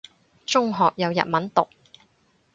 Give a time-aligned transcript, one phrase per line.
[0.47, 1.67] 中學有日文讀